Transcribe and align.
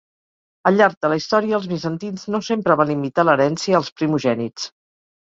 Al 0.69 0.79
llarg 0.81 0.97
de 1.07 1.11
la 1.11 1.17
història, 1.19 1.59
els 1.59 1.69
bizantins 1.75 2.25
no 2.37 2.43
sempre 2.49 2.81
van 2.83 2.93
limitar 2.95 3.29
l'herència 3.31 3.81
als 3.85 3.97
primogènits. 4.03 4.71